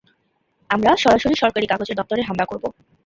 [0.69, 2.67] আমরা সরাসরি সরকারি কাগজের দপ্তরে হামলা করবো।